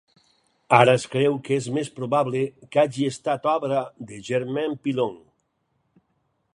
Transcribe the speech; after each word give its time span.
Ara 0.77 0.93
es 0.99 1.03
creu 1.15 1.35
que 1.49 1.57
és 1.61 1.67
més 1.75 1.91
probable 1.99 2.41
que 2.75 2.81
hagi 2.85 3.07
estat 3.11 3.47
obra 3.53 3.85
de 4.13 4.21
Germain 4.31 4.77
Pilon. 4.87 5.15